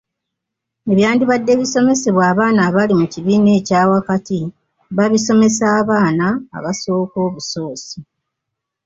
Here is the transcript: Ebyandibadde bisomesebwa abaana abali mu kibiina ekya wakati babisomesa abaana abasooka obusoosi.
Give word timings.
Ebyandibadde 0.91 1.51
bisomesebwa 1.61 2.23
abaana 2.31 2.59
abali 2.67 2.93
mu 2.99 3.05
kibiina 3.13 3.49
ekya 3.59 3.81
wakati 3.91 4.39
babisomesa 4.97 5.65
abaana 5.79 6.27
abasooka 6.57 7.17
obusoosi. 7.27 7.97